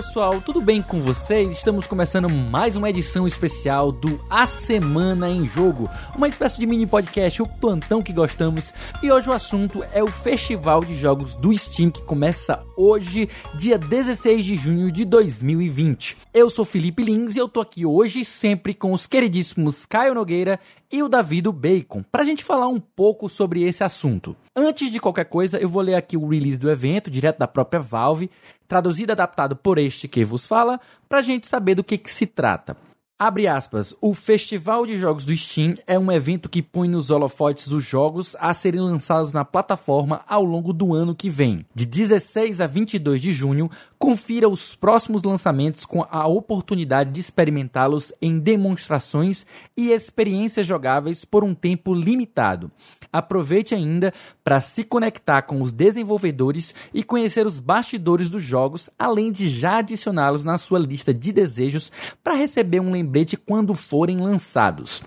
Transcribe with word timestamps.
pessoal, 0.00 0.40
tudo 0.40 0.62
bem 0.62 0.80
com 0.80 1.02
vocês? 1.02 1.50
Estamos 1.50 1.86
começando 1.86 2.26
mais 2.26 2.74
uma 2.74 2.88
edição 2.88 3.26
especial 3.26 3.92
do 3.92 4.18
A 4.30 4.46
Semana 4.46 5.28
em 5.28 5.46
Jogo, 5.46 5.90
uma 6.16 6.26
espécie 6.26 6.58
de 6.58 6.64
mini 6.64 6.86
podcast, 6.86 7.42
o 7.42 7.46
plantão 7.46 8.00
que 8.00 8.10
gostamos. 8.10 8.72
E 9.02 9.12
hoje 9.12 9.28
o 9.28 9.32
assunto 9.34 9.84
é 9.92 10.02
o 10.02 10.10
Festival 10.10 10.82
de 10.82 10.96
Jogos 10.96 11.34
do 11.34 11.56
Steam 11.56 11.90
que 11.90 12.02
começa 12.02 12.64
hoje, 12.78 13.28
dia 13.54 13.76
16 13.76 14.42
de 14.42 14.56
junho 14.56 14.90
de 14.90 15.04
2020. 15.04 16.16
Eu 16.32 16.48
sou 16.48 16.64
Felipe 16.64 17.02
Lins 17.02 17.36
e 17.36 17.38
eu 17.38 17.46
tô 17.46 17.60
aqui 17.60 17.84
hoje 17.84 18.24
sempre 18.24 18.72
com 18.72 18.94
os 18.94 19.06
queridíssimos 19.06 19.84
Caio 19.84 20.14
Nogueira 20.14 20.58
e 20.90 21.02
o 21.02 21.08
Davi 21.08 21.42
do 21.42 21.52
Bacon, 21.52 22.02
pra 22.10 22.24
gente 22.24 22.42
falar 22.42 22.68
um 22.68 22.80
pouco 22.80 23.28
sobre 23.28 23.62
esse 23.62 23.84
assunto. 23.84 24.34
Antes 24.56 24.90
de 24.90 24.98
qualquer 24.98 25.26
coisa, 25.26 25.58
eu 25.58 25.68
vou 25.68 25.80
ler 25.80 25.94
aqui 25.94 26.16
o 26.16 26.26
release 26.26 26.58
do 26.58 26.68
evento, 26.68 27.10
direto 27.10 27.38
da 27.38 27.46
própria 27.46 27.80
Valve, 27.80 28.28
traduzido 28.70 29.10
e 29.10 29.14
adaptado 29.14 29.56
por 29.56 29.78
este 29.78 30.06
que 30.06 30.24
vos 30.24 30.46
fala, 30.46 30.80
pra 31.08 31.20
gente 31.20 31.48
saber 31.48 31.74
do 31.74 31.82
que, 31.82 31.98
que 31.98 32.08
se 32.08 32.24
trata. 32.24 32.76
Abre 33.22 33.46
aspas, 33.46 33.94
o 34.00 34.14
Festival 34.14 34.86
de 34.86 34.96
Jogos 34.96 35.26
do 35.26 35.36
Steam 35.36 35.74
é 35.86 35.98
um 35.98 36.10
evento 36.10 36.48
que 36.48 36.62
põe 36.62 36.88
nos 36.88 37.10
holofotes 37.10 37.66
os 37.66 37.84
jogos 37.84 38.34
a 38.40 38.54
serem 38.54 38.80
lançados 38.80 39.34
na 39.34 39.44
plataforma 39.44 40.22
ao 40.26 40.42
longo 40.42 40.72
do 40.72 40.94
ano 40.94 41.14
que 41.14 41.28
vem. 41.28 41.66
De 41.74 41.84
16 41.84 42.62
a 42.62 42.66
22 42.66 43.20
de 43.20 43.30
junho, 43.30 43.70
confira 43.98 44.48
os 44.48 44.74
próximos 44.74 45.22
lançamentos 45.22 45.84
com 45.84 46.02
a 46.10 46.26
oportunidade 46.26 47.10
de 47.10 47.20
experimentá-los 47.20 48.10
em 48.22 48.38
demonstrações 48.38 49.44
e 49.76 49.90
experiências 49.90 50.66
jogáveis 50.66 51.22
por 51.22 51.44
um 51.44 51.54
tempo 51.54 51.92
limitado. 51.92 52.72
Aproveite 53.12 53.74
ainda 53.74 54.14
para 54.42 54.60
se 54.60 54.82
conectar 54.82 55.42
com 55.42 55.60
os 55.60 55.72
desenvolvedores 55.72 56.74
e 56.94 57.02
conhecer 57.02 57.44
os 57.44 57.60
bastidores 57.60 58.30
dos 58.30 58.42
jogos, 58.42 58.88
além 58.98 59.30
de 59.30 59.50
já 59.50 59.78
adicioná-los 59.78 60.42
na 60.42 60.56
sua 60.56 60.78
lista 60.78 61.12
de 61.12 61.32
desejos 61.32 61.92
para 62.24 62.34
receber 62.34 62.80
um 62.80 62.90
lembrete 62.90 63.09
quando 63.36 63.74
forem 63.74 64.18
lançados. 64.18 65.02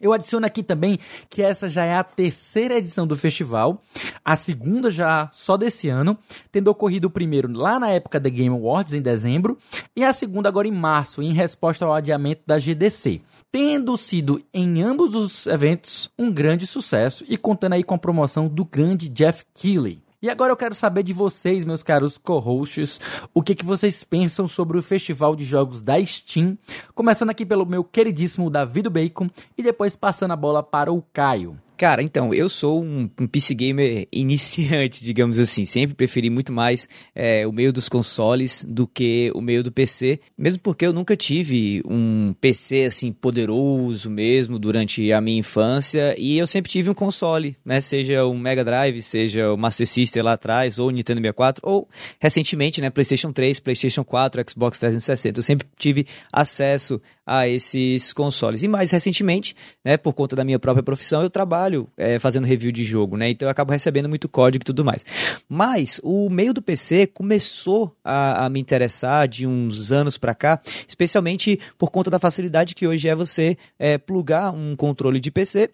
Eu 0.00 0.14
adiciono 0.14 0.46
aqui 0.46 0.62
também 0.62 0.98
que 1.28 1.42
essa 1.42 1.68
já 1.68 1.84
é 1.84 1.94
a 1.94 2.02
terceira 2.02 2.78
edição 2.78 3.06
do 3.06 3.14
festival, 3.14 3.82
a 4.24 4.34
segunda 4.34 4.90
já 4.90 5.28
só 5.30 5.58
desse 5.58 5.90
ano, 5.90 6.16
tendo 6.50 6.68
ocorrido 6.68 7.08
o 7.08 7.10
primeiro 7.10 7.52
lá 7.52 7.78
na 7.78 7.90
época 7.90 8.18
da 8.18 8.30
Game 8.30 8.54
Awards, 8.54 8.94
em 8.94 9.02
dezembro, 9.02 9.58
e 9.94 10.02
a 10.02 10.12
segunda 10.14 10.48
agora 10.48 10.66
em 10.66 10.72
março, 10.72 11.20
em 11.20 11.34
resposta 11.34 11.84
ao 11.84 11.92
adiamento 11.92 12.42
da 12.46 12.58
GDC. 12.58 13.20
Tendo 13.52 13.96
sido 13.98 14.40
em 14.54 14.80
ambos 14.80 15.14
os 15.14 15.46
eventos 15.46 16.10
um 16.18 16.32
grande 16.32 16.66
sucesso 16.66 17.24
e 17.28 17.36
contando 17.36 17.74
aí 17.74 17.84
com 17.84 17.94
a 17.94 17.98
promoção 17.98 18.48
do 18.48 18.64
grande 18.64 19.08
Jeff 19.08 19.44
Keighley. 19.52 20.02
E 20.22 20.28
agora 20.28 20.52
eu 20.52 20.56
quero 20.56 20.74
saber 20.74 21.02
de 21.02 21.14
vocês, 21.14 21.64
meus 21.64 21.82
caros 21.82 22.18
co-hosts, 22.18 23.00
o 23.32 23.42
que, 23.42 23.54
que 23.54 23.64
vocês 23.64 24.04
pensam 24.04 24.46
sobre 24.46 24.76
o 24.76 24.82
Festival 24.82 25.34
de 25.34 25.46
Jogos 25.46 25.80
da 25.80 25.98
Steam. 26.04 26.58
Começando 26.94 27.30
aqui 27.30 27.46
pelo 27.46 27.64
meu 27.64 27.82
queridíssimo 27.82 28.50
David 28.50 28.90
Bacon 28.90 29.30
e 29.56 29.62
depois 29.62 29.96
passando 29.96 30.32
a 30.32 30.36
bola 30.36 30.62
para 30.62 30.92
o 30.92 31.02
Caio. 31.10 31.58
Cara, 31.80 32.02
então, 32.02 32.34
eu 32.34 32.46
sou 32.46 32.84
um, 32.84 33.08
um 33.18 33.26
PC 33.26 33.54
gamer 33.54 34.06
iniciante, 34.12 35.02
digamos 35.02 35.38
assim. 35.38 35.64
Sempre 35.64 35.96
preferi 35.96 36.28
muito 36.28 36.52
mais 36.52 36.86
é, 37.14 37.46
o 37.46 37.52
meio 37.52 37.72
dos 37.72 37.88
consoles 37.88 38.62
do 38.68 38.86
que 38.86 39.32
o 39.34 39.40
meio 39.40 39.62
do 39.62 39.72
PC. 39.72 40.20
Mesmo 40.36 40.60
porque 40.60 40.84
eu 40.84 40.92
nunca 40.92 41.16
tive 41.16 41.80
um 41.88 42.34
PC, 42.38 42.84
assim, 42.84 43.10
poderoso 43.10 44.10
mesmo 44.10 44.58
durante 44.58 45.10
a 45.10 45.22
minha 45.22 45.38
infância. 45.38 46.14
E 46.18 46.36
eu 46.36 46.46
sempre 46.46 46.70
tive 46.70 46.90
um 46.90 46.94
console, 46.94 47.56
né? 47.64 47.80
Seja 47.80 48.26
o 48.26 48.34
Mega 48.36 48.62
Drive, 48.62 49.00
seja 49.00 49.50
o 49.50 49.56
Master 49.56 49.86
System 49.86 50.22
lá 50.22 50.34
atrás, 50.34 50.78
ou 50.78 50.88
o 50.88 50.90
Nintendo 50.90 51.22
64, 51.22 51.66
ou 51.66 51.88
recentemente, 52.20 52.82
né? 52.82 52.90
PlayStation 52.90 53.32
3, 53.32 53.58
PlayStation 53.58 54.04
4, 54.04 54.44
Xbox 54.50 54.78
360. 54.80 55.38
Eu 55.38 55.42
sempre 55.42 55.66
tive 55.78 56.06
acesso 56.30 57.00
a 57.32 57.46
esses 57.46 58.12
consoles. 58.12 58.64
E 58.64 58.68
mais 58.68 58.90
recentemente, 58.90 59.54
né? 59.84 59.96
Por 59.96 60.12
conta 60.12 60.34
da 60.34 60.42
minha 60.42 60.58
própria 60.58 60.82
profissão, 60.82 61.22
eu 61.22 61.30
trabalho 61.30 61.88
é, 61.96 62.18
fazendo 62.18 62.44
review 62.44 62.72
de 62.72 62.82
jogo, 62.82 63.16
né? 63.16 63.30
Então 63.30 63.46
eu 63.46 63.50
acabo 63.50 63.70
recebendo 63.70 64.08
muito 64.08 64.28
código 64.28 64.64
e 64.64 64.66
tudo 64.66 64.84
mais. 64.84 65.04
Mas 65.48 66.00
o 66.02 66.28
meio 66.28 66.52
do 66.52 66.60
PC 66.60 67.06
começou 67.06 67.94
a, 68.02 68.46
a 68.46 68.50
me 68.50 68.58
interessar 68.58 69.28
de 69.28 69.46
uns 69.46 69.92
anos 69.92 70.18
para 70.18 70.34
cá, 70.34 70.60
especialmente 70.88 71.60
por 71.78 71.92
conta 71.92 72.10
da 72.10 72.18
facilidade 72.18 72.74
que 72.74 72.84
hoje 72.84 73.08
é 73.08 73.14
você 73.14 73.56
é, 73.78 73.96
plugar 73.96 74.52
um 74.52 74.74
controle 74.74 75.20
de 75.20 75.30
PC 75.30 75.70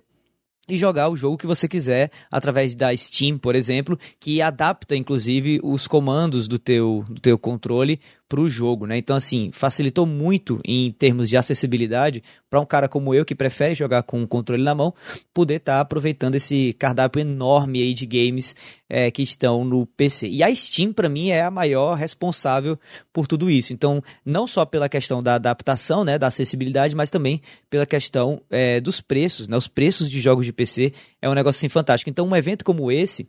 e 0.68 0.76
jogar 0.76 1.08
o 1.08 1.16
jogo 1.16 1.38
que 1.38 1.46
você 1.46 1.68
quiser 1.68 2.10
através 2.30 2.74
da 2.74 2.94
Steam, 2.94 3.38
por 3.38 3.54
exemplo, 3.54 3.98
que 4.18 4.42
adapta 4.42 4.96
inclusive 4.96 5.60
os 5.62 5.86
comandos 5.86 6.48
do 6.48 6.58
teu, 6.58 7.04
do 7.08 7.20
teu 7.20 7.38
controle 7.38 8.00
para 8.28 8.40
o 8.40 8.48
jogo, 8.48 8.86
né? 8.86 8.98
Então, 8.98 9.14
assim, 9.14 9.50
facilitou 9.52 10.04
muito 10.04 10.60
em 10.64 10.90
termos 10.90 11.28
de 11.28 11.36
acessibilidade 11.36 12.22
para 12.50 12.60
um 12.60 12.66
cara 12.66 12.88
como 12.88 13.14
eu 13.14 13.24
que 13.24 13.34
prefere 13.34 13.74
jogar 13.74 14.02
com 14.02 14.22
o 14.22 14.26
controle 14.26 14.62
na 14.62 14.74
mão, 14.74 14.92
poder 15.32 15.56
estar 15.56 15.74
tá 15.74 15.80
aproveitando 15.80 16.34
esse 16.34 16.74
cardápio 16.78 17.20
enorme 17.20 17.80
aí 17.80 17.94
de 17.94 18.04
games 18.04 18.56
é, 18.88 19.10
que 19.10 19.22
estão 19.22 19.64
no 19.64 19.86
PC. 19.86 20.28
E 20.28 20.42
a 20.42 20.54
Steam, 20.54 20.92
para 20.92 21.08
mim, 21.08 21.28
é 21.28 21.42
a 21.42 21.50
maior 21.50 21.94
responsável 21.94 22.78
por 23.12 23.26
tudo 23.26 23.48
isso. 23.48 23.72
Então, 23.72 24.02
não 24.24 24.46
só 24.46 24.64
pela 24.64 24.88
questão 24.88 25.22
da 25.22 25.36
adaptação, 25.36 26.04
né, 26.04 26.18
da 26.18 26.26
acessibilidade, 26.26 26.96
mas 26.96 27.10
também 27.10 27.40
pela 27.70 27.86
questão 27.86 28.40
é, 28.50 28.80
dos 28.80 29.00
preços, 29.00 29.46
né? 29.46 29.56
Os 29.56 29.68
preços 29.68 30.10
de 30.10 30.20
jogos 30.20 30.46
de 30.46 30.52
PC 30.52 30.92
é 31.22 31.28
um 31.28 31.34
negócio 31.34 31.60
assim 31.60 31.68
fantástico. 31.68 32.10
Então, 32.10 32.26
um 32.26 32.34
evento 32.36 32.64
como 32.64 32.90
esse 32.90 33.28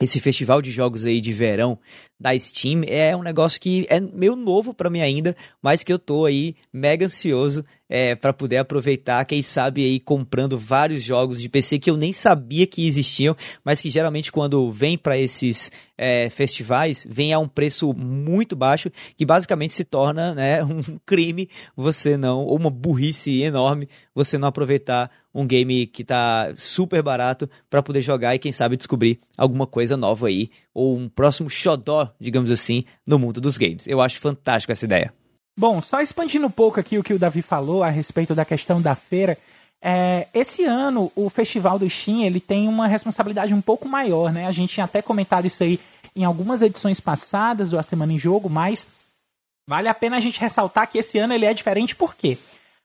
esse 0.00 0.18
festival 0.18 0.62
de 0.62 0.70
jogos 0.70 1.04
aí 1.04 1.20
de 1.20 1.32
verão 1.32 1.78
da 2.20 2.38
Steam 2.38 2.82
é 2.86 3.16
um 3.16 3.22
negócio 3.22 3.58
que 3.58 3.86
é 3.88 3.98
meio 3.98 4.36
novo 4.36 4.74
para 4.74 4.90
mim 4.90 5.00
ainda, 5.00 5.34
mas 5.62 5.82
que 5.82 5.90
eu 5.90 5.98
tô 5.98 6.26
aí 6.26 6.54
mega 6.70 7.06
ansioso 7.06 7.64
é, 7.90 8.14
para 8.14 8.32
poder 8.32 8.58
aproveitar, 8.58 9.24
quem 9.24 9.42
sabe 9.42 9.84
aí 9.84 9.98
comprando 9.98 10.56
vários 10.56 11.02
jogos 11.02 11.40
de 11.40 11.48
PC 11.48 11.80
que 11.80 11.90
eu 11.90 11.96
nem 11.96 12.12
sabia 12.12 12.64
que 12.64 12.86
existiam, 12.86 13.36
mas 13.64 13.80
que 13.80 13.90
geralmente 13.90 14.30
quando 14.30 14.70
vem 14.70 14.96
para 14.96 15.18
esses 15.18 15.72
é, 15.98 16.30
festivais, 16.30 17.04
vem 17.08 17.32
a 17.32 17.38
um 17.40 17.48
preço 17.48 17.92
muito 17.92 18.54
baixo, 18.54 18.92
que 19.16 19.26
basicamente 19.26 19.72
se 19.72 19.82
torna 19.82 20.32
né, 20.34 20.62
um 20.64 20.82
crime 21.04 21.48
você 21.76 22.16
não, 22.16 22.44
ou 22.44 22.56
uma 22.56 22.70
burrice 22.70 23.42
enorme, 23.42 23.88
você 24.14 24.38
não 24.38 24.46
aproveitar 24.46 25.10
um 25.34 25.46
game 25.46 25.86
que 25.86 26.04
tá 26.04 26.52
super 26.56 27.02
barato 27.02 27.50
para 27.68 27.82
poder 27.82 28.02
jogar 28.02 28.34
e 28.34 28.38
quem 28.38 28.52
sabe 28.52 28.76
descobrir 28.76 29.18
alguma 29.36 29.66
coisa 29.66 29.96
nova 29.96 30.28
aí, 30.28 30.50
ou 30.72 30.96
um 30.96 31.08
próximo 31.08 31.50
xodó, 31.50 32.09
digamos 32.18 32.50
assim, 32.50 32.84
no 33.06 33.18
mundo 33.18 33.40
dos 33.40 33.56
games. 33.58 33.86
Eu 33.86 34.00
acho 34.00 34.18
fantástico 34.20 34.72
essa 34.72 34.84
ideia. 34.84 35.12
Bom, 35.58 35.80
só 35.80 36.00
expandindo 36.00 36.46
um 36.46 36.50
pouco 36.50 36.80
aqui 36.80 36.96
o 36.98 37.02
que 37.02 37.12
o 37.12 37.18
Davi 37.18 37.42
falou 37.42 37.82
a 37.82 37.90
respeito 37.90 38.34
da 38.34 38.44
questão 38.44 38.80
da 38.80 38.94
feira, 38.94 39.36
é, 39.82 40.28
esse 40.34 40.64
ano 40.64 41.10
o 41.16 41.30
Festival 41.30 41.78
do 41.78 41.88
Steam 41.88 42.22
ele 42.22 42.40
tem 42.40 42.68
uma 42.68 42.86
responsabilidade 42.86 43.54
um 43.54 43.60
pouco 43.62 43.88
maior, 43.88 44.32
né? 44.32 44.46
A 44.46 44.52
gente 44.52 44.74
tinha 44.74 44.84
até 44.84 45.00
comentado 45.00 45.46
isso 45.46 45.62
aí 45.62 45.80
em 46.14 46.24
algumas 46.24 46.60
edições 46.60 47.00
passadas 47.00 47.70
do 47.70 47.78
A 47.78 47.82
Semana 47.82 48.12
em 48.12 48.18
Jogo, 48.18 48.48
mas 48.50 48.86
vale 49.66 49.88
a 49.88 49.94
pena 49.94 50.16
a 50.16 50.20
gente 50.20 50.40
ressaltar 50.40 50.90
que 50.90 50.98
esse 50.98 51.18
ano 51.18 51.32
ele 51.32 51.46
é 51.46 51.54
diferente 51.54 51.96
por 51.96 52.14
quê? 52.14 52.36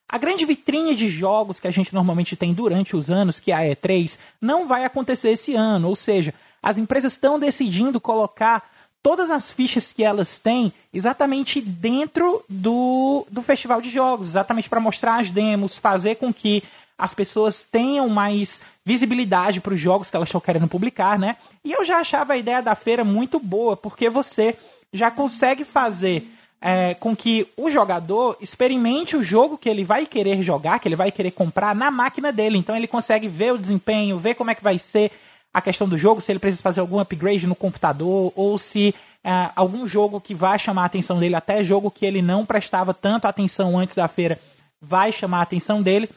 A 0.07 0.17
grande 0.17 0.45
vitrine 0.45 0.95
de 0.95 1.07
jogos 1.07 1.59
que 1.59 1.67
a 1.67 1.71
gente 1.71 1.93
normalmente 1.93 2.35
tem 2.35 2.53
durante 2.53 2.95
os 2.95 3.09
anos, 3.09 3.39
que 3.39 3.51
é 3.51 3.55
a 3.55 3.75
E3, 3.75 4.17
não 4.39 4.67
vai 4.67 4.85
acontecer 4.85 5.31
esse 5.31 5.55
ano, 5.55 5.89
ou 5.89 5.95
seja, 5.95 6.33
as 6.61 6.77
empresas 6.77 7.13
estão 7.13 7.39
decidindo 7.39 7.99
colocar 7.99 8.63
todas 9.05 9.29
as 9.29 9.51
fichas 9.51 9.93
que 9.93 10.03
elas 10.03 10.39
têm 10.39 10.73
exatamente 10.91 11.61
dentro 11.61 12.43
do, 12.49 13.23
do 13.29 13.43
festival 13.43 13.79
de 13.79 13.91
jogos, 13.91 14.29
exatamente 14.29 14.67
para 14.67 14.79
mostrar 14.79 15.19
as 15.19 15.29
demos, 15.29 15.77
fazer 15.77 16.15
com 16.15 16.33
que 16.33 16.63
as 16.97 17.13
pessoas 17.13 17.63
tenham 17.63 18.09
mais 18.09 18.61
visibilidade 18.83 19.61
para 19.61 19.75
os 19.75 19.79
jogos 19.79 20.09
que 20.09 20.15
elas 20.15 20.27
estão 20.27 20.41
querendo 20.41 20.67
publicar, 20.67 21.19
né? 21.19 21.37
E 21.63 21.71
eu 21.71 21.85
já 21.85 21.97
achava 21.97 22.33
a 22.33 22.37
ideia 22.37 22.63
da 22.63 22.73
feira 22.73 23.03
muito 23.03 23.37
boa, 23.37 23.77
porque 23.77 24.09
você 24.09 24.57
já 24.91 25.11
consegue 25.11 25.63
fazer 25.63 26.27
é, 26.59 26.95
com 26.95 27.15
que 27.15 27.47
o 27.55 27.69
jogador 27.69 28.35
experimente 28.41 29.15
o 29.15 29.21
jogo 29.21 29.55
que 29.55 29.69
ele 29.69 29.83
vai 29.83 30.07
querer 30.07 30.41
jogar, 30.41 30.79
que 30.79 30.87
ele 30.87 30.95
vai 30.95 31.11
querer 31.11 31.29
comprar 31.29 31.75
na 31.75 31.91
máquina 31.91 32.31
dele. 32.31 32.57
Então 32.57 32.75
ele 32.75 32.87
consegue 32.87 33.27
ver 33.27 33.53
o 33.53 33.57
desempenho, 33.59 34.17
ver 34.17 34.33
como 34.33 34.49
é 34.49 34.55
que 34.55 34.63
vai 34.63 34.79
ser 34.79 35.11
a 35.55 35.61
questão 35.61 35.87
do 35.87 35.97
jogo, 35.97 36.19
se 36.19 36.29
ele 36.33 36.39
precisa 36.39 36.61
fazer 36.61 36.81
algum 36.81 36.99
upgrade 36.99 37.47
no 37.47 37.55
computador, 37.55 38.33
ou 38.35 38.57
se 38.57 38.93
é, 39.23 39.29
algum 39.55 39.87
jogo 39.87 40.19
que 40.19 40.35
vai 40.35 40.59
chamar 40.59 40.83
a 40.83 40.85
atenção 40.87 41.17
dele, 41.17 41.33
até 41.33 41.63
jogo 41.63 41.89
que 41.89 42.05
ele 42.05 42.21
não 42.21 42.45
prestava 42.45 42.93
tanto 42.93 43.25
atenção 43.25 43.79
antes 43.79 43.95
da 43.95 44.05
feira, 44.09 44.37
vai 44.81 45.13
chamar 45.13 45.39
a 45.39 45.43
atenção 45.43 45.81
dele. 45.81 46.09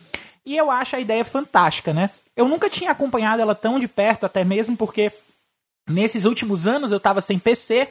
E 0.45 0.57
eu 0.57 0.73
acho 0.73 0.97
a 0.97 0.99
ideia 0.99 1.25
fantástica, 1.25 1.93
né? 1.93 2.11
Eu 2.35 2.49
nunca 2.49 2.69
tinha 2.69 2.91
acompanhado 2.91 3.41
ela 3.41 3.55
tão 3.55 3.79
de 3.79 3.87
perto, 3.87 4.27
até 4.27 4.43
mesmo 4.43 4.77
porque 4.77 5.13
nesses 5.89 6.25
últimos 6.25 6.67
anos 6.67 6.91
eu 6.91 6.99
estava 6.99 7.21
sem 7.21 7.39
PC, 7.39 7.87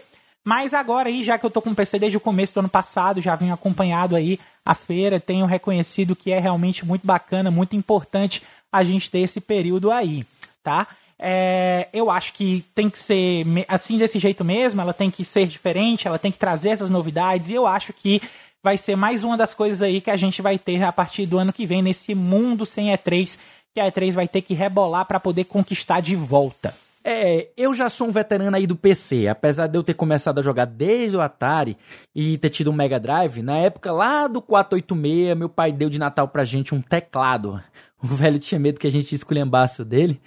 mas 0.46 0.74
agora 0.74 1.08
aí, 1.08 1.24
já 1.24 1.40
que 1.40 1.46
eu 1.46 1.50
tô 1.50 1.62
com 1.62 1.74
PC 1.74 1.98
desde 1.98 2.18
o 2.18 2.22
começo 2.22 2.54
do 2.54 2.60
ano 2.60 2.70
passado, 2.70 3.22
já 3.22 3.38
venho 3.38 3.54
acompanhado 3.54 4.18
aí 4.18 4.38
a 4.66 4.76
feira, 4.76 5.18
tenho 5.18 5.46
reconhecido 5.46 6.14
que 6.14 6.30
é 6.30 6.40
realmente 6.40 6.86
muito 6.86 7.08
bacana, 7.08 7.50
muito 7.50 7.74
importante 7.74 8.44
a 8.70 8.84
gente 8.84 9.10
ter 9.10 9.20
esse 9.20 9.40
período 9.40 9.90
aí, 9.90 10.26
tá? 10.62 10.86
É, 11.20 11.88
eu 11.92 12.12
acho 12.12 12.34
que 12.34 12.64
tem 12.76 12.90
que 12.90 13.00
ser 13.00 13.44
assim 13.68 13.98
desse 13.98 14.20
jeito 14.20 14.46
mesmo, 14.46 14.82
ela 14.82 14.94
tem 14.94 15.10
que 15.10 15.26
ser 15.26 15.48
diferente, 15.48 16.08
ela 16.08 16.20
tem 16.20 16.32
que 16.32 16.38
trazer 16.38 16.70
essas 16.70 16.90
novidades, 16.90 17.50
e 17.50 17.54
eu 17.54 17.66
acho 17.66 17.92
que 17.92 18.22
vai 18.64 18.78
ser 18.78 18.96
mais 18.96 19.24
uma 19.24 19.36
das 19.36 19.54
coisas 19.54 19.82
aí 19.82 20.00
que 20.00 20.12
a 20.12 20.18
gente 20.18 20.42
vai 20.42 20.60
ter 20.60 20.84
a 20.84 20.92
partir 20.92 21.26
do 21.26 21.38
ano 21.38 21.54
que 21.54 21.66
vem 21.66 21.82
nesse 21.82 22.14
mundo 22.14 22.66
sem 22.66 22.92
E3, 22.92 23.38
que 23.74 23.80
a 23.80 23.92
E3 23.92 24.12
vai 24.14 24.28
ter 24.28 24.42
que 24.42 24.54
rebolar 24.54 25.06
para 25.06 25.20
poder 25.20 25.46
conquistar 25.46 26.02
de 26.02 26.16
volta. 26.16 26.74
É, 27.10 27.48
eu 27.56 27.74
já 27.74 27.88
sou 27.88 28.10
um 28.10 28.12
veterano 28.12 28.58
aí 28.58 28.68
do 28.68 28.76
PC, 28.76 29.30
apesar 29.30 29.68
de 29.68 29.78
eu 29.78 29.84
ter 29.84 29.94
começado 29.94 30.40
a 30.40 30.42
jogar 30.42 30.66
desde 30.66 31.16
o 31.16 31.22
Atari 31.22 31.78
e 32.14 32.38
ter 32.38 32.50
tido 32.50 32.70
um 32.70 32.74
Mega 32.74 33.00
Drive, 33.00 33.42
na 33.42 33.56
época 33.56 33.94
lá 33.94 34.28
do 34.28 34.42
486, 34.42 35.38
meu 35.38 35.48
pai 35.48 35.72
deu 35.72 35.90
de 35.90 35.98
Natal 35.98 36.28
pra 36.28 36.44
gente 36.44 36.76
um 36.76 36.82
teclado. 36.82 37.64
O 38.02 38.06
velho 38.06 38.38
tinha 38.38 38.60
medo 38.60 38.80
que 38.80 38.86
a 38.86 38.92
gente 38.92 39.16
esculhambasse 39.16 39.82
o 39.82 39.86
dele, 39.86 40.22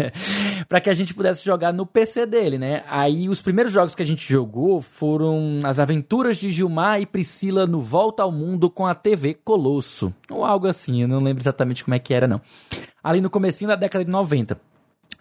para 0.66 0.80
que 0.80 0.88
a 0.88 0.94
gente 0.94 1.12
pudesse 1.12 1.44
jogar 1.44 1.70
no 1.70 1.84
PC 1.84 2.24
dele, 2.24 2.56
né? 2.56 2.82
Aí 2.88 3.28
os 3.28 3.42
primeiros 3.42 3.74
jogos 3.74 3.94
que 3.94 4.02
a 4.02 4.06
gente 4.06 4.26
jogou 4.26 4.80
foram 4.80 5.60
As 5.64 5.78
Aventuras 5.78 6.38
de 6.38 6.50
Gilmar 6.50 7.02
e 7.02 7.06
Priscila 7.06 7.66
no 7.66 7.78
Volta 7.78 8.22
ao 8.22 8.32
Mundo 8.32 8.70
com 8.70 8.86
a 8.86 8.94
TV 8.94 9.34
Colosso, 9.34 10.14
ou 10.30 10.46
algo 10.46 10.66
assim, 10.66 11.02
eu 11.02 11.08
não 11.08 11.22
lembro 11.22 11.42
exatamente 11.42 11.84
como 11.84 11.94
é 11.94 11.98
que 11.98 12.14
era 12.14 12.26
não. 12.26 12.40
Ali 13.02 13.20
no 13.20 13.28
comecinho 13.28 13.68
da 13.68 13.76
década 13.76 14.02
de 14.02 14.10
90 14.10 14.58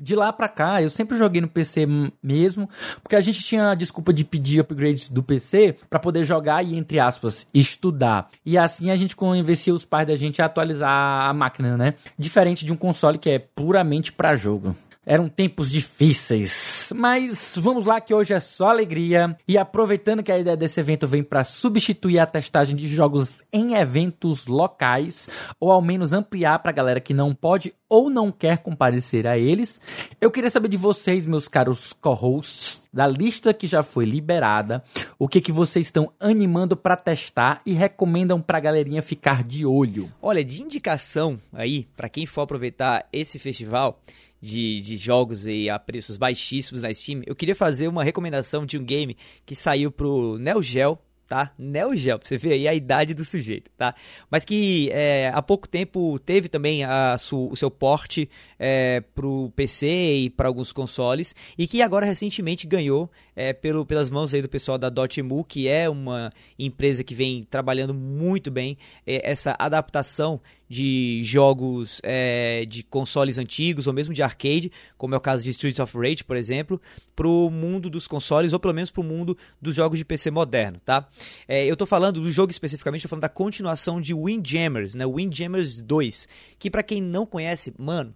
de 0.03 0.15
lá 0.15 0.33
pra 0.33 0.49
cá, 0.49 0.81
eu 0.81 0.89
sempre 0.89 1.17
joguei 1.17 1.39
no 1.39 1.47
PC 1.47 1.87
mesmo, 2.21 2.69
porque 3.01 3.15
a 3.15 3.21
gente 3.21 3.41
tinha 3.41 3.71
a 3.71 3.75
desculpa 3.75 4.11
de 4.11 4.25
pedir 4.25 4.59
upgrades 4.59 5.09
do 5.09 5.23
PC 5.23 5.77
para 5.89 5.97
poder 5.99 6.25
jogar 6.25 6.63
e, 6.63 6.75
entre 6.75 6.99
aspas, 6.99 7.47
estudar. 7.53 8.29
E 8.45 8.57
assim 8.57 8.91
a 8.91 8.95
gente 8.97 9.15
convencia 9.15 9.73
os 9.73 9.85
pais 9.85 10.07
da 10.07 10.15
gente 10.15 10.41
a 10.41 10.45
atualizar 10.45 11.29
a 11.29 11.33
máquina, 11.33 11.77
né? 11.77 11.93
Diferente 12.17 12.65
de 12.65 12.73
um 12.73 12.75
console 12.75 13.17
que 13.17 13.29
é 13.29 13.39
puramente 13.39 14.11
para 14.11 14.35
jogo. 14.35 14.75
Eram 15.05 15.27
tempos 15.27 15.69
difíceis, 15.69 16.91
mas 16.95 17.55
vamos 17.57 17.85
lá 17.85 17.99
que 17.99 18.13
hoje 18.13 18.33
é 18.33 18.39
só 18.39 18.69
alegria. 18.69 19.37
E 19.45 19.57
aproveitando 19.57 20.23
que 20.23 20.31
a 20.31 20.39
ideia 20.39 20.55
desse 20.55 20.79
evento 20.79 21.05
vem 21.05 21.21
para 21.21 21.43
substituir 21.43 22.19
a 22.19 22.25
testagem 22.25 22.73
de 22.75 22.87
jogos 22.87 23.43
em 23.51 23.75
eventos 23.75 24.47
locais, 24.47 25.29
ou 25.59 25.71
ao 25.71 25.81
menos 25.81 26.13
ampliar 26.13 26.59
para 26.59 26.71
a 26.71 26.73
galera 26.73 27.01
que 27.01 27.13
não 27.13 27.35
pode 27.35 27.73
ou 27.89 28.09
não 28.09 28.31
quer 28.31 28.59
comparecer 28.59 29.27
a 29.27 29.37
eles, 29.37 29.79
eu 30.19 30.31
queria 30.31 30.49
saber 30.49 30.67
de 30.67 30.77
vocês, 30.77 31.27
meus 31.27 31.47
caros 31.47 31.93
co-hosts, 31.93 32.87
da 32.91 33.05
lista 33.05 33.53
que 33.53 33.67
já 33.67 33.83
foi 33.83 34.05
liberada, 34.05 34.83
o 35.19 35.27
que 35.27 35.41
que 35.41 35.51
vocês 35.51 35.87
estão 35.87 36.11
animando 36.19 36.77
para 36.77 36.95
testar 36.95 37.61
e 37.65 37.73
recomendam 37.73 38.41
para 38.41 38.57
a 38.57 38.61
galerinha 38.61 39.01
ficar 39.01 39.43
de 39.43 39.65
olho. 39.65 40.11
Olha, 40.21 40.43
de 40.43 40.63
indicação 40.63 41.39
aí, 41.51 41.87
para 41.95 42.09
quem 42.09 42.25
for 42.25 42.41
aproveitar 42.41 43.07
esse 43.11 43.37
festival, 43.37 43.99
de, 44.43 44.81
de 44.81 44.97
jogos 44.97 45.45
a 45.71 45.79
preços 45.79 46.17
baixíssimos 46.17 46.83
na 46.83 46.93
Steam, 46.93 47.21
eu 47.25 47.33
queria 47.33 47.55
fazer 47.55 47.87
uma 47.87 48.03
recomendação 48.03 48.65
de 48.65 48.77
um 48.77 48.83
game 48.83 49.15
que 49.45 49.55
saiu 49.55 49.89
pro 49.89 50.37
Neo 50.37 50.61
Geo, 50.61 50.99
tá? 51.33 51.51
Neo 51.57 51.95
Geo, 51.95 52.19
pra 52.19 52.27
você 52.27 52.37
ver 52.37 52.53
aí 52.53 52.67
a 52.67 52.75
idade 52.75 53.15
do 53.15 53.25
sujeito, 53.25 53.71
tá? 53.75 53.95
Mas 54.29 54.45
que 54.45 54.91
é, 54.91 55.31
há 55.33 55.41
pouco 55.41 55.67
tempo 55.67 56.19
teve 56.19 56.47
também 56.47 56.83
a, 56.83 57.17
o 57.31 57.55
seu 57.55 57.71
porte 57.71 58.29
é, 58.59 59.01
pro 59.15 59.51
PC 59.55 59.87
e 59.87 60.29
para 60.29 60.47
alguns 60.47 60.71
consoles 60.71 61.35
e 61.57 61.65
que 61.65 61.81
agora 61.81 62.05
recentemente 62.05 62.67
ganhou 62.67 63.09
é, 63.35 63.51
pelo, 63.51 63.83
pelas 63.83 64.11
mãos 64.11 64.31
aí 64.31 64.43
do 64.43 64.47
pessoal 64.47 64.77
da 64.77 64.89
Dotemu, 64.89 65.43
que 65.43 65.67
é 65.67 65.89
uma 65.89 66.31
empresa 66.59 67.03
que 67.03 67.15
vem 67.15 67.43
trabalhando 67.43 67.95
muito 67.95 68.51
bem 68.51 68.77
é, 69.07 69.27
essa 69.27 69.55
adaptação 69.57 70.39
de 70.69 71.21
jogos 71.23 71.99
é, 72.03 72.65
de 72.67 72.81
consoles 72.83 73.37
antigos 73.37 73.85
ou 73.85 73.93
mesmo 73.93 74.13
de 74.13 74.23
arcade, 74.23 74.71
como 74.97 75.13
é 75.13 75.17
o 75.17 75.21
caso 75.21 75.43
de 75.43 75.51
Streets 75.51 75.79
of 75.79 75.95
Rage, 75.95 76.23
por 76.23 76.35
exemplo, 76.35 76.81
para 77.15 77.27
o 77.27 77.49
mundo 77.49 77.89
dos 77.89 78.07
consoles 78.07 78.53
ou 78.53 78.59
pelo 78.59 78.73
menos 78.73 78.89
para 78.89 79.01
o 79.01 79.03
mundo 79.03 79.37
dos 79.61 79.75
jogos 79.75 79.99
de 79.99 80.05
PC 80.05 80.31
moderno, 80.31 80.79
tá? 80.83 81.07
É, 81.47 81.65
eu 81.65 81.73
estou 81.73 81.87
falando 81.87 82.21
do 82.21 82.31
jogo 82.31 82.51
especificamente, 82.51 82.99
estou 82.99 83.09
falando 83.09 83.21
da 83.21 83.29
continuação 83.29 83.99
de 84.01 84.13
Windjammers, 84.13 84.95
né? 84.95 85.05
Windjammers 85.05 85.81
2, 85.81 86.27
que 86.59 86.69
para 86.69 86.83
quem 86.83 87.01
não 87.01 87.25
conhece, 87.25 87.73
mano, 87.77 88.13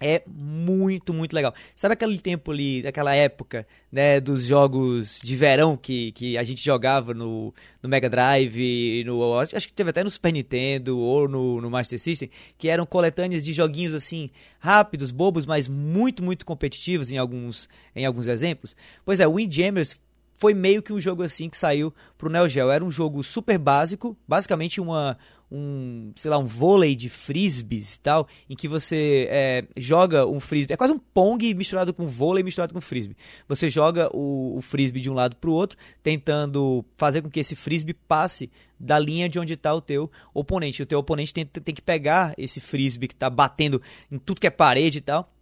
é 0.00 0.22
muito, 0.26 1.14
muito 1.14 1.32
legal. 1.32 1.54
Sabe 1.74 1.94
aquele 1.94 2.18
tempo 2.18 2.50
ali, 2.50 2.82
daquela 2.82 3.14
época, 3.14 3.66
né, 3.90 4.20
dos 4.20 4.44
jogos 4.44 5.20
de 5.22 5.36
verão 5.36 5.76
que, 5.76 6.12
que 6.12 6.36
a 6.36 6.42
gente 6.42 6.62
jogava 6.64 7.14
no, 7.14 7.54
no 7.82 7.88
Mega 7.88 8.10
Drive, 8.10 9.04
no, 9.06 9.38
acho 9.38 9.66
que 9.66 9.72
teve 9.72 9.90
até 9.90 10.02
no 10.02 10.10
Super 10.10 10.32
Nintendo 10.32 10.98
ou 10.98 11.28
no, 11.28 11.60
no 11.60 11.70
Master 11.70 11.98
System, 11.98 12.28
que 12.58 12.68
eram 12.68 12.84
coletâneas 12.84 13.44
de 13.44 13.52
joguinhos 13.52 13.94
assim, 13.94 14.30
rápidos, 14.58 15.10
bobos, 15.10 15.46
mas 15.46 15.68
muito, 15.68 16.22
muito 16.22 16.44
competitivos 16.44 17.10
em 17.10 17.16
alguns, 17.16 17.68
em 17.94 18.04
alguns 18.04 18.26
exemplos? 18.26 18.76
Pois 19.04 19.20
é, 19.20 19.28
o 19.28 19.34
Windjammers 19.34 19.98
foi 20.36 20.54
meio 20.54 20.82
que 20.82 20.92
um 20.92 21.00
jogo 21.00 21.22
assim 21.22 21.48
que 21.48 21.56
saiu 21.56 21.92
pro 22.18 22.30
Neo 22.30 22.48
Geo. 22.48 22.70
Era 22.70 22.84
um 22.84 22.90
jogo 22.90 23.22
super 23.22 23.58
básico, 23.58 24.16
basicamente 24.26 24.80
uma, 24.80 25.16
um, 25.50 26.12
sei 26.16 26.30
lá, 26.30 26.38
um 26.38 26.44
vôlei 26.44 26.96
de 26.96 27.08
frisbees 27.08 27.94
e 27.94 28.00
tal, 28.00 28.26
em 28.50 28.56
que 28.56 28.66
você 28.66 29.28
é, 29.30 29.64
joga 29.76 30.26
um 30.26 30.40
frisbee, 30.40 30.74
é 30.74 30.76
quase 30.76 30.92
um 30.92 30.98
pong 30.98 31.54
misturado 31.54 31.94
com 31.94 32.06
vôlei 32.06 32.42
misturado 32.42 32.74
com 32.74 32.80
frisbee. 32.80 33.16
Você 33.48 33.70
joga 33.70 34.08
o, 34.12 34.56
o 34.56 34.60
frisbee 34.60 35.00
de 35.00 35.08
um 35.08 35.14
lado 35.14 35.36
para 35.36 35.48
o 35.48 35.52
outro, 35.52 35.78
tentando 36.02 36.84
fazer 36.96 37.22
com 37.22 37.30
que 37.30 37.40
esse 37.40 37.54
frisbee 37.54 37.94
passe 37.94 38.50
da 38.78 38.98
linha 38.98 39.28
de 39.28 39.38
onde 39.38 39.54
está 39.54 39.72
o 39.72 39.80
teu 39.80 40.10
oponente. 40.32 40.82
O 40.82 40.86
teu 40.86 40.98
oponente 40.98 41.32
tem, 41.32 41.46
tem 41.46 41.74
que 41.74 41.82
pegar 41.82 42.34
esse 42.36 42.60
frisbee 42.60 43.08
que 43.08 43.14
está 43.14 43.30
batendo 43.30 43.80
em 44.10 44.18
tudo 44.18 44.40
que 44.40 44.46
é 44.46 44.50
parede 44.50 44.98
e 44.98 45.02
tal, 45.02 45.32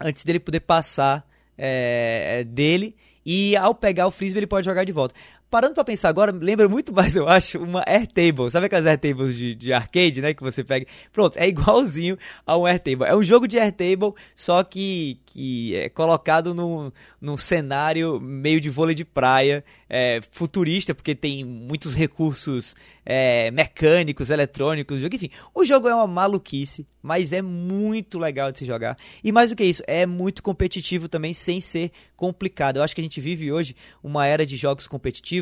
antes 0.00 0.24
dele 0.24 0.40
poder 0.40 0.60
passar 0.60 1.28
é, 1.58 2.44
dele 2.44 2.96
e 3.24 3.56
ao 3.56 3.74
pegar 3.74 4.06
o 4.06 4.10
frisbee 4.10 4.40
ele 4.40 4.46
pode 4.46 4.64
jogar 4.64 4.84
de 4.84 4.92
volta 4.92 5.14
parando 5.50 5.74
pra 5.74 5.84
pensar 5.84 6.08
agora, 6.08 6.32
lembra 6.32 6.68
muito 6.68 6.92
mais, 6.94 7.16
eu 7.16 7.28
acho, 7.28 7.58
uma 7.58 7.82
Airtable. 7.86 8.50
Sabe 8.50 8.66
aquelas 8.66 8.86
Airtables 8.86 9.36
de, 9.36 9.54
de 9.54 9.72
arcade, 9.72 10.22
né? 10.22 10.32
Que 10.32 10.42
você 10.42 10.62
pega. 10.62 10.86
Pronto, 11.12 11.36
é 11.36 11.48
igualzinho 11.48 12.16
a 12.46 12.56
um 12.56 12.64
Airtable. 12.64 13.06
É 13.06 13.16
um 13.16 13.24
jogo 13.24 13.48
de 13.48 13.58
Airtable, 13.58 14.14
só 14.34 14.62
que, 14.62 15.20
que 15.26 15.74
é 15.74 15.88
colocado 15.88 16.54
num, 16.54 16.92
num 17.20 17.36
cenário 17.36 18.20
meio 18.20 18.60
de 18.60 18.70
vôlei 18.70 18.94
de 18.94 19.04
praia, 19.04 19.64
é, 19.88 20.20
futurista, 20.30 20.94
porque 20.94 21.16
tem 21.16 21.44
muitos 21.44 21.94
recursos 21.94 22.76
é, 23.04 23.50
mecânicos, 23.50 24.30
eletrônicos, 24.30 25.00
jogo, 25.00 25.16
enfim. 25.16 25.30
O 25.52 25.64
jogo 25.64 25.88
é 25.88 25.94
uma 25.94 26.06
maluquice, 26.06 26.86
mas 27.02 27.32
é 27.32 27.42
muito 27.42 28.18
legal 28.18 28.52
de 28.52 28.58
se 28.58 28.64
jogar. 28.64 28.96
E 29.24 29.32
mais 29.32 29.50
do 29.50 29.56
que 29.56 29.64
isso, 29.64 29.82
é 29.86 30.06
muito 30.06 30.42
competitivo 30.44 31.08
também, 31.08 31.34
sem 31.34 31.60
ser 31.60 31.90
complicado. 32.16 32.76
Eu 32.76 32.82
acho 32.84 32.94
que 32.94 33.00
a 33.00 33.04
gente 33.04 33.20
vive 33.20 33.50
hoje 33.50 33.74
uma 34.02 34.26
era 34.26 34.46
de 34.46 34.56
jogos 34.56 34.86
competitivos 34.86 35.39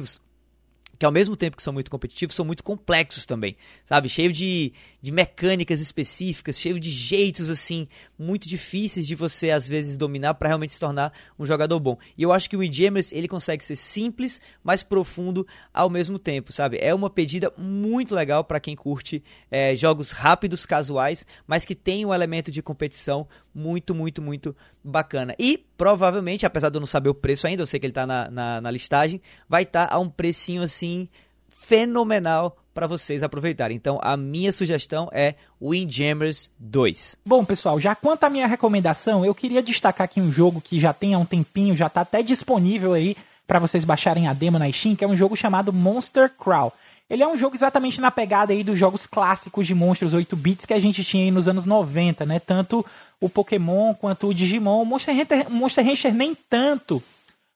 que 0.98 1.06
ao 1.06 1.12
mesmo 1.12 1.36
tempo 1.36 1.56
que 1.56 1.62
são 1.62 1.72
muito 1.72 1.90
competitivos, 1.90 2.34
são 2.34 2.44
muito 2.44 2.64
complexos 2.64 3.24
também, 3.24 3.56
sabe? 3.84 4.08
Cheio 4.08 4.32
de, 4.32 4.72
de 5.00 5.12
mecânicas 5.12 5.80
específicas, 5.80 6.58
cheio 6.58 6.80
de 6.80 6.90
jeitos, 6.90 7.48
assim, 7.48 7.86
muito 8.18 8.48
difíceis 8.48 9.06
de 9.06 9.14
você, 9.14 9.50
às 9.50 9.68
vezes, 9.68 9.96
dominar 9.96 10.34
para 10.34 10.48
realmente 10.48 10.74
se 10.74 10.80
tornar 10.80 11.12
um 11.38 11.46
jogador 11.46 11.78
bom. 11.78 11.96
E 12.16 12.22
eu 12.24 12.32
acho 12.32 12.50
que 12.50 12.56
o 12.56 12.60
Windjammers, 12.60 13.12
ele 13.12 13.28
consegue 13.28 13.64
ser 13.64 13.76
simples, 13.76 14.40
mas 14.62 14.82
profundo 14.82 15.46
ao 15.72 15.88
mesmo 15.88 16.18
tempo, 16.18 16.52
sabe? 16.52 16.78
É 16.80 16.92
uma 16.92 17.08
pedida 17.08 17.52
muito 17.56 18.12
legal 18.14 18.42
para 18.42 18.58
quem 18.58 18.74
curte 18.74 19.22
é, 19.50 19.76
jogos 19.76 20.10
rápidos, 20.10 20.66
casuais, 20.66 21.24
mas 21.46 21.64
que 21.64 21.76
tem 21.76 22.04
um 22.04 22.12
elemento 22.12 22.50
de 22.50 22.60
competição 22.60 23.28
muito, 23.54 23.94
muito, 23.94 24.22
muito 24.22 24.54
bacana. 24.82 25.34
E 25.38 25.64
provavelmente, 25.76 26.46
apesar 26.46 26.70
de 26.70 26.76
eu 26.76 26.80
não 26.80 26.86
saber 26.86 27.08
o 27.08 27.14
preço 27.14 27.46
ainda, 27.46 27.62
eu 27.62 27.66
sei 27.66 27.80
que 27.80 27.86
ele 27.86 27.90
está 27.90 28.06
na, 28.06 28.30
na, 28.30 28.60
na, 28.60 28.70
listagem, 28.70 29.20
vai 29.48 29.62
estar 29.62 29.86
tá 29.86 29.94
a 29.94 29.98
um 29.98 30.08
precinho 30.08 30.62
assim 30.62 31.08
fenomenal 31.48 32.56
para 32.72 32.86
vocês 32.86 33.22
aproveitarem. 33.22 33.76
Então, 33.76 33.98
a 34.02 34.16
minha 34.16 34.52
sugestão 34.52 35.08
é 35.12 35.34
Windjammers 35.60 36.50
2. 36.58 37.16
Bom, 37.26 37.44
pessoal, 37.44 37.80
já 37.80 37.94
quanto 37.94 38.24
à 38.24 38.30
minha 38.30 38.46
recomendação, 38.46 39.24
eu 39.24 39.34
queria 39.34 39.62
destacar 39.62 40.04
aqui 40.04 40.20
um 40.20 40.30
jogo 40.30 40.60
que 40.60 40.78
já 40.78 40.92
tem 40.92 41.14
há 41.14 41.18
um 41.18 41.24
tempinho, 41.24 41.74
já 41.74 41.88
está 41.88 42.02
até 42.02 42.22
disponível 42.22 42.92
aí 42.92 43.16
para 43.46 43.58
vocês 43.58 43.84
baixarem 43.84 44.28
a 44.28 44.32
demo 44.32 44.58
na 44.58 44.70
Steam, 44.70 44.94
que 44.94 45.04
é 45.04 45.08
um 45.08 45.16
jogo 45.16 45.34
chamado 45.34 45.72
Monster 45.72 46.30
Crawl. 46.30 46.72
Ele 47.10 47.22
é 47.22 47.26
um 47.26 47.36
jogo 47.36 47.56
exatamente 47.56 48.00
na 48.00 48.10
pegada 48.10 48.52
aí 48.52 48.62
dos 48.62 48.78
jogos 48.78 49.06
clássicos 49.06 49.66
de 49.66 49.74
monstros 49.74 50.12
8 50.12 50.36
bits 50.36 50.66
que 50.66 50.74
a 50.74 50.80
gente 50.80 51.02
tinha 51.02 51.24
aí 51.24 51.30
nos 51.30 51.48
anos 51.48 51.64
90, 51.64 52.26
né? 52.26 52.38
Tanto 52.38 52.84
o 53.20 53.28
Pokémon 53.28 53.94
quanto 53.94 54.28
o 54.28 54.34
Digimon. 54.34 54.82
O 54.82 54.86
Monster 54.86 55.14
Hunter, 55.14 55.50
Monster 55.50 55.84
Rancher 55.84 56.14
nem 56.14 56.34
tanto. 56.34 57.02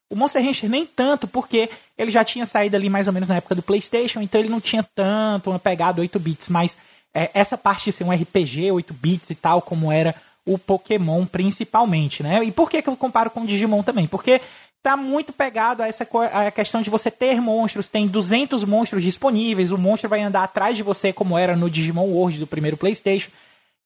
O 0.09 0.15
Monster 0.15 0.43
Rancher 0.43 0.69
nem 0.69 0.85
tanto, 0.85 1.27
porque 1.27 1.69
ele 1.97 2.11
já 2.11 2.23
tinha 2.23 2.45
saído 2.45 2.75
ali 2.75 2.89
mais 2.89 3.07
ou 3.07 3.13
menos 3.13 3.29
na 3.29 3.37
época 3.37 3.55
do 3.55 3.63
PlayStation, 3.63 4.21
então 4.21 4.39
ele 4.39 4.49
não 4.49 4.61
tinha 4.61 4.83
tanto 4.83 5.49
uma 5.49 5.57
pegada 5.57 6.01
8 6.01 6.19
bits, 6.19 6.49
mas 6.49 6.77
é, 7.13 7.31
essa 7.33 7.57
parte 7.57 7.85
de 7.85 7.91
ser 7.93 8.03
um 8.03 8.11
RPG 8.11 8.71
8 8.71 8.93
bits 8.93 9.29
e 9.29 9.35
tal, 9.35 9.61
como 9.61 9.91
era 9.91 10.13
o 10.45 10.57
Pokémon 10.57 11.25
principalmente, 11.25 12.21
né? 12.21 12.43
E 12.43 12.51
por 12.51 12.69
que, 12.69 12.81
que 12.81 12.89
eu 12.89 12.97
comparo 12.97 13.31
com 13.31 13.41
o 13.41 13.47
Digimon 13.47 13.81
também? 13.81 14.05
Porque 14.05 14.41
tá 14.83 14.97
muito 14.97 15.31
pegado 15.31 15.81
a 15.81 15.87
essa 15.87 16.05
a 16.33 16.51
questão 16.51 16.81
de 16.81 16.89
você 16.89 17.09
ter 17.09 17.39
monstros, 17.39 17.87
tem 17.87 18.05
200 18.05 18.65
monstros 18.65 19.01
disponíveis, 19.01 19.71
o 19.71 19.77
monstro 19.77 20.09
vai 20.09 20.21
andar 20.21 20.43
atrás 20.43 20.75
de 20.75 20.83
você 20.83 21.13
como 21.13 21.37
era 21.37 21.55
no 21.55 21.69
Digimon 21.69 22.05
World 22.05 22.39
do 22.39 22.47
primeiro 22.47 22.75
PlayStation. 22.75 23.31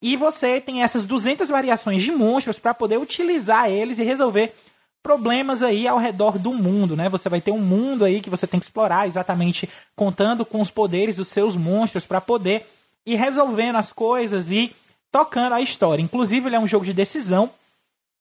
E 0.02 0.16
você 0.16 0.62
tem 0.62 0.84
essas 0.84 1.06
200 1.06 1.50
variações 1.50 2.04
de 2.04 2.12
monstros 2.12 2.60
para 2.60 2.74
poder 2.74 2.98
utilizar 2.98 3.70
eles 3.70 3.98
e 3.98 4.04
resolver 4.04 4.54
problemas 5.02 5.64
aí 5.64 5.88
ao 5.88 5.98
redor 5.98 6.38
do 6.38 6.54
mundo, 6.54 6.96
né? 6.96 7.08
Você 7.10 7.30
vai 7.30 7.40
ter 7.40 7.52
um 7.52 7.60
mundo 7.60 8.04
aí 8.04 8.22
que 8.22 8.30
você 8.30 8.46
tem 8.46 8.60
que 8.60 8.66
explorar, 8.66 9.08
exatamente 9.08 9.70
contando 9.96 10.46
com 10.46 10.62
os 10.62 10.70
poderes 10.70 11.16
dos 11.16 11.30
seus 11.30 11.56
monstros 11.56 12.06
para 12.06 12.20
poder 12.20 12.66
ir 13.06 13.16
resolvendo 13.16 13.78
as 13.78 13.94
coisas 13.94 14.52
e 14.52 14.76
tocando 15.12 15.54
a 15.54 15.62
história. 15.62 16.04
Inclusive, 16.04 16.48
ele 16.48 16.58
é 16.58 16.60
um 16.60 16.68
jogo 16.68 16.86
de 16.86 16.94
decisão. 16.94 17.50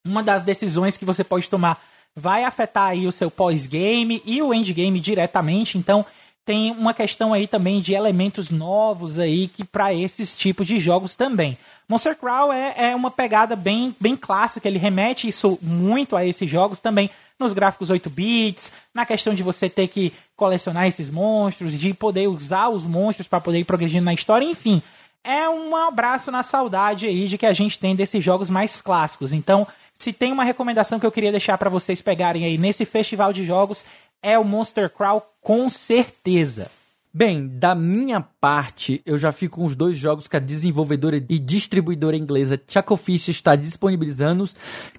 Uma 0.06 0.22
das 0.22 0.44
decisões 0.44 0.96
que 0.96 1.04
você 1.04 1.24
pode 1.24 1.48
tomar 1.48 1.82
vai 2.14 2.44
afetar 2.44 2.90
aí 2.90 3.06
o 3.06 3.12
seu 3.12 3.30
pós-game 3.30 4.22
e 4.24 4.40
o 4.40 4.54
endgame 4.54 5.00
diretamente. 5.00 5.76
Então, 5.76 6.06
tem 6.46 6.70
uma 6.70 6.94
questão 6.94 7.32
aí 7.34 7.48
também 7.48 7.80
de 7.80 7.92
elementos 7.92 8.50
novos 8.50 9.18
aí 9.18 9.48
que 9.48 9.64
para 9.64 9.92
esses 9.92 10.32
tipos 10.32 10.64
de 10.64 10.78
jogos 10.78 11.16
também. 11.16 11.58
Monster 11.88 12.16
Crawl 12.16 12.52
é, 12.52 12.74
é 12.76 12.94
uma 12.94 13.10
pegada 13.10 13.56
bem, 13.56 13.94
bem 14.00 14.16
clássica, 14.16 14.68
ele 14.68 14.78
remete 14.78 15.26
isso 15.26 15.58
muito 15.60 16.14
a 16.14 16.24
esses 16.24 16.48
jogos 16.48 16.78
também, 16.78 17.10
nos 17.38 17.52
gráficos 17.52 17.90
8 17.90 18.08
bits, 18.08 18.72
na 18.94 19.04
questão 19.04 19.34
de 19.34 19.42
você 19.42 19.68
ter 19.68 19.88
que 19.88 20.12
colecionar 20.36 20.86
esses 20.86 21.10
monstros, 21.10 21.76
de 21.76 21.92
poder 21.92 22.28
usar 22.28 22.68
os 22.68 22.86
monstros 22.86 23.26
para 23.26 23.40
poder 23.40 23.58
ir 23.58 23.64
progredindo 23.64 24.04
na 24.04 24.14
história, 24.14 24.44
enfim. 24.44 24.80
É 25.24 25.48
um 25.48 25.74
abraço 25.74 26.30
na 26.30 26.44
saudade 26.44 27.06
aí 27.06 27.26
de 27.26 27.36
que 27.36 27.46
a 27.46 27.52
gente 27.52 27.76
tem 27.76 27.96
desses 27.96 28.24
jogos 28.24 28.48
mais 28.48 28.80
clássicos. 28.80 29.32
Então, 29.32 29.66
se 29.96 30.12
tem 30.12 30.30
uma 30.30 30.44
recomendação 30.44 31.00
que 31.00 31.06
eu 31.06 31.12
queria 31.12 31.30
deixar 31.32 31.56
para 31.56 31.70
vocês 31.70 32.02
pegarem 32.02 32.44
aí 32.44 32.58
nesse 32.58 32.84
festival 32.84 33.32
de 33.32 33.44
jogos, 33.44 33.84
é 34.22 34.38
o 34.38 34.44
Monster 34.44 34.90
Crawl 34.90 35.26
com 35.40 35.68
certeza. 35.70 36.70
Bem, 37.12 37.48
da 37.48 37.74
minha 37.74 38.20
parte, 38.20 39.00
eu 39.06 39.16
já 39.16 39.32
fico 39.32 39.56
com 39.56 39.64
os 39.64 39.74
dois 39.74 39.96
jogos 39.96 40.28
que 40.28 40.36
a 40.36 40.38
desenvolvedora 40.38 41.16
e 41.16 41.38
distribuidora 41.38 42.14
inglesa 42.14 42.60
Chucklefish 42.68 43.28
está 43.28 43.56
disponibilizando, 43.56 44.44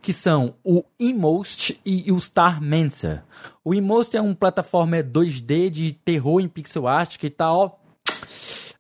que 0.02 0.12
são 0.12 0.56
o 0.64 0.84
Inmost 1.00 1.80
e 1.86 2.12
o 2.12 2.20
Star 2.20 2.60
Mancer. 2.60 3.22
O 3.64 3.72
Inmost 3.72 4.18
é 4.18 4.22
um 4.22 4.34
plataforma 4.34 4.98
2D 4.98 5.70
de 5.70 5.92
terror 5.94 6.42
em 6.42 6.48
pixel 6.48 6.88
art 6.88 7.18
que 7.20 7.30
tá, 7.30 7.54
ó, 7.54 7.74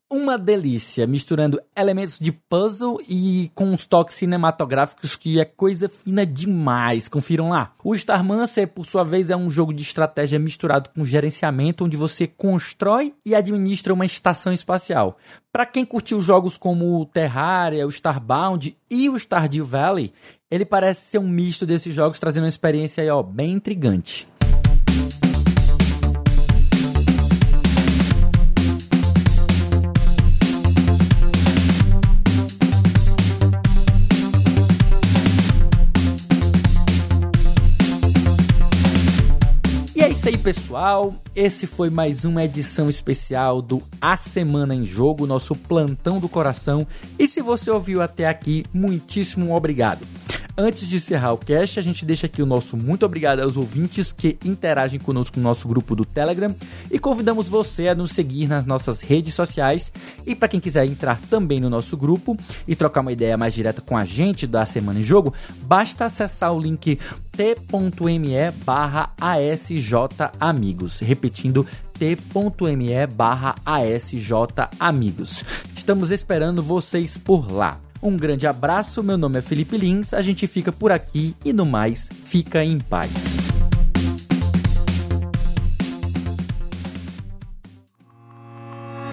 uma 0.10 0.38
delícia, 0.38 1.06
misturando 1.06 1.62
elementos 1.76 2.18
de 2.18 2.32
puzzle 2.32 2.98
e 3.08 3.52
com 3.54 3.66
uns 3.66 3.86
toques 3.86 4.16
cinematográficos 4.16 5.16
que 5.16 5.40
é 5.40 5.46
coisa 5.46 5.90
fina 5.90 6.26
demais. 6.26 7.10
Confiram 7.10 7.50
lá. 7.50 7.74
O 7.84 7.94
Starmancer, 7.94 8.68
por 8.70 8.86
sua 8.86 9.04
vez, 9.04 9.30
é 9.30 9.36
um 9.36 9.50
jogo 9.50 9.74
de 9.74 9.84
estratégia 9.84 10.40
misturado 10.40 10.90
com 10.96 11.04
gerenciamento, 11.04 11.84
onde 11.84 11.98
você 11.98 12.26
constrói 12.26 13.14
e 13.26 13.36
administra 13.36 13.94
uma 13.94 14.06
estação 14.06 14.54
espacial. 14.54 15.18
Para 15.52 15.66
quem 15.66 15.84
curtiu 15.84 16.22
jogos 16.22 16.58
como 16.58 17.02
o 17.02 17.06
Terraria, 17.06 17.86
o 17.86 17.90
Starbound 17.90 18.78
e 18.90 19.10
o 19.10 19.18
Stardew 19.18 19.66
Valley, 19.66 20.14
ele 20.50 20.66
parece 20.66 21.06
ser 21.06 21.18
um 21.18 21.28
misto 21.28 21.66
desses 21.66 21.94
jogos, 21.94 22.20
trazendo 22.20 22.44
uma 22.44 22.50
experiência 22.50 23.04
aí, 23.04 23.10
ó, 23.10 23.22
bem 23.22 23.52
intrigante. 23.52 24.28
Isso 40.28 40.36
aí, 40.36 40.38
pessoal. 40.38 41.16
Esse 41.34 41.66
foi 41.66 41.90
mais 41.90 42.26
uma 42.26 42.44
edição 42.44 42.90
especial 42.90 43.62
do 43.62 43.82
A 44.02 44.18
Semana 44.18 44.76
em 44.76 44.86
Jogo, 44.86 45.26
nosso 45.26 45.56
plantão 45.56 46.20
do 46.20 46.28
coração. 46.28 46.86
E 47.18 47.30
se 47.30 47.42
você 47.42 47.72
ouviu 47.72 48.02
até 48.02 48.28
aqui, 48.28 48.66
muitíssimo 48.74 49.56
obrigado. 49.56 50.06
Antes 50.60 50.88
de 50.88 50.96
encerrar 50.96 51.34
o 51.34 51.38
cast, 51.38 51.80
a 51.80 51.84
gente 51.84 52.04
deixa 52.04 52.26
aqui 52.26 52.42
o 52.42 52.46
nosso 52.46 52.76
muito 52.76 53.06
obrigado 53.06 53.42
aos 53.42 53.56
ouvintes 53.56 54.12
que 54.12 54.40
interagem 54.44 55.00
conosco 55.00 55.38
no 55.38 55.44
nosso 55.44 55.68
grupo 55.68 55.96
do 55.96 56.04
Telegram 56.04 56.54
e 56.90 56.98
convidamos 56.98 57.48
você 57.48 57.88
a 57.88 57.96
nos 57.96 58.12
seguir 58.12 58.48
nas 58.48 58.66
nossas 58.66 59.00
redes 59.00 59.36
sociais. 59.36 59.94
E 60.26 60.34
para 60.36 60.48
quem 60.48 60.60
quiser 60.60 60.84
entrar 60.86 61.22
também 61.30 61.60
no 61.60 61.70
nosso 61.70 61.96
grupo 61.96 62.36
e 62.68 62.76
trocar 62.76 63.02
uma 63.02 63.12
ideia 63.12 63.38
mais 63.38 63.54
direta 63.54 63.84
com 63.84 63.96
a 63.96 64.04
gente 64.04 64.48
da 64.48 64.66
Semana 64.66 65.00
em 65.00 65.04
Jogo, 65.04 65.32
basta 65.62 66.06
acessar 66.06 66.52
o 66.52 66.60
link 66.60 66.98
t.me 67.38 68.52
barra 68.66 69.14
asjamigos. 69.22 71.00
Repetindo, 71.00 71.66
t.me 71.98 73.08
barra 73.08 73.56
asjamigos. 73.64 75.46
Estamos 75.76 76.12
esperando 76.12 76.64
vocês 76.64 77.16
por 77.16 77.52
lá. 77.52 77.80
Um 78.02 78.18
grande 78.18 78.48
abraço, 78.48 79.04
meu 79.04 79.18
nome 79.18 79.40
é 79.40 79.42
Felipe 79.42 79.78
Lins, 79.78 80.14
a 80.14 80.22
gente 80.22 80.46
fica 80.46 80.72
por 80.72 80.92
aqui 80.92 81.36
e 81.44 81.52
no 81.52 81.66
mais, 81.66 82.10
fica 82.26 82.64
em 82.64 82.80
paz. 82.80 83.12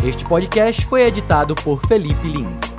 Este 0.06 0.22
podcast 0.24 0.84
foi 0.86 1.02
editado 1.02 1.54
por 1.54 1.80
Felipe 1.86 2.28
Lins. 2.28 2.73